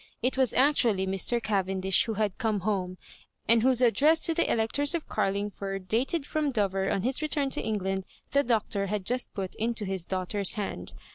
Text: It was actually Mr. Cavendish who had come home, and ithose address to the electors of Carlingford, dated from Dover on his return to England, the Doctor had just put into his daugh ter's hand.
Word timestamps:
It 0.23 0.35
was 0.35 0.55
actually 0.55 1.05
Mr. 1.05 1.39
Cavendish 1.39 2.05
who 2.05 2.15
had 2.15 2.39
come 2.39 2.61
home, 2.61 2.97
and 3.47 3.61
ithose 3.61 3.81
address 3.85 4.25
to 4.25 4.33
the 4.33 4.51
electors 4.51 4.95
of 4.95 5.07
Carlingford, 5.07 5.87
dated 5.87 6.25
from 6.25 6.49
Dover 6.49 6.89
on 6.89 7.03
his 7.03 7.21
return 7.21 7.51
to 7.51 7.61
England, 7.61 8.07
the 8.31 8.41
Doctor 8.41 8.87
had 8.87 9.05
just 9.05 9.31
put 9.35 9.53
into 9.59 9.85
his 9.85 10.03
daugh 10.07 10.27
ter's 10.29 10.55
hand. 10.55 10.93